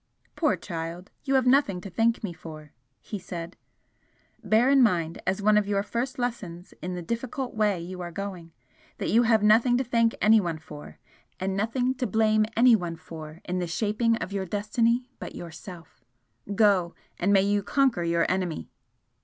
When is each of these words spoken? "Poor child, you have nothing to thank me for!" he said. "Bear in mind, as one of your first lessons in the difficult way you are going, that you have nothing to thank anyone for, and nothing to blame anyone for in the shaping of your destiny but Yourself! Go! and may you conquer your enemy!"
"Poor 0.35 0.57
child, 0.57 1.11
you 1.25 1.35
have 1.35 1.45
nothing 1.45 1.79
to 1.79 1.87
thank 1.87 2.23
me 2.23 2.33
for!" 2.33 2.73
he 3.01 3.19
said. 3.19 3.55
"Bear 4.43 4.67
in 4.67 4.81
mind, 4.81 5.21
as 5.27 5.43
one 5.43 5.59
of 5.59 5.67
your 5.67 5.83
first 5.83 6.17
lessons 6.17 6.73
in 6.81 6.95
the 6.95 7.03
difficult 7.03 7.53
way 7.53 7.79
you 7.79 8.01
are 8.01 8.11
going, 8.11 8.51
that 8.97 9.11
you 9.11 9.21
have 9.21 9.43
nothing 9.43 9.77
to 9.77 9.83
thank 9.83 10.15
anyone 10.19 10.57
for, 10.57 10.97
and 11.39 11.55
nothing 11.55 11.93
to 11.93 12.07
blame 12.07 12.47
anyone 12.57 12.95
for 12.95 13.41
in 13.45 13.59
the 13.59 13.67
shaping 13.67 14.15
of 14.15 14.33
your 14.33 14.47
destiny 14.47 15.07
but 15.19 15.35
Yourself! 15.35 16.01
Go! 16.55 16.95
and 17.19 17.31
may 17.31 17.43
you 17.43 17.61
conquer 17.61 18.01
your 18.01 18.25
enemy!" 18.27 18.71